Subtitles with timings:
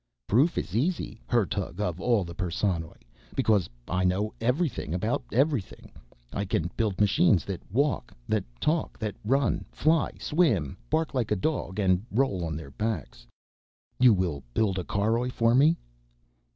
[0.25, 3.03] "Proof is easy, Hertug of all the Perssonoj,
[3.35, 5.91] because I know everything about everything.
[6.33, 11.35] I can build machines that walk, that talk, that run, fly, swim, bark like a
[11.35, 13.27] dog and roll on their backs."
[13.99, 15.77] "You will build a caroj for me?"